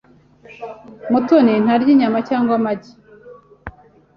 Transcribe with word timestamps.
Mutoni 1.11 1.53
ntarya 1.63 1.89
inyama 1.93 2.19
cyangwa 2.29 2.53
amagi. 2.59 2.91